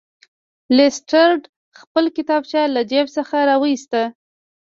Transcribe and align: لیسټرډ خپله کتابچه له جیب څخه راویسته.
لیسټرډ 0.75 1.41
خپله 1.79 2.09
کتابچه 2.17 2.61
له 2.75 2.81
جیب 2.91 3.07
څخه 3.17 3.37
راویسته. 3.49 4.01